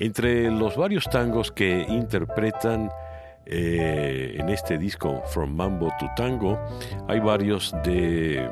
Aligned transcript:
Entre 0.00 0.50
los 0.50 0.76
varios 0.76 1.04
tangos 1.10 1.50
que 1.50 1.84
interpretan 1.88 2.90
eh, 3.46 4.36
en 4.38 4.48
este 4.48 4.78
disco 4.78 5.22
From 5.26 5.54
Mambo 5.54 5.88
to 5.98 6.06
Tango, 6.16 6.58
hay 7.08 7.18
varios 7.18 7.74
de 7.82 8.48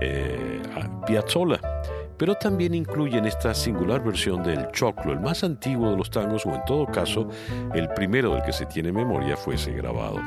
eh, 0.00 0.62
Piazzolla, 1.06 1.58
pero 2.16 2.36
también 2.36 2.74
incluyen 2.74 3.26
esta 3.26 3.52
singular 3.52 4.04
versión 4.04 4.44
del 4.44 4.70
choclo, 4.70 5.12
el 5.12 5.20
más 5.20 5.42
antiguo 5.42 5.90
de 5.90 5.96
los 5.96 6.10
tangos, 6.10 6.46
o 6.46 6.54
en 6.54 6.64
todo 6.64 6.86
caso, 6.86 7.28
el 7.74 7.88
primero 7.88 8.34
del 8.34 8.42
que 8.44 8.52
se 8.52 8.66
tiene 8.66 8.92
memoria 8.92 9.36
fuese 9.36 9.72
grabado. 9.72 10.20